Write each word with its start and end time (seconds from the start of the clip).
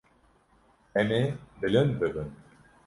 Em 0.99 1.09
ê 1.21 1.23
bilind 1.59 1.91
bibin. 1.99 2.29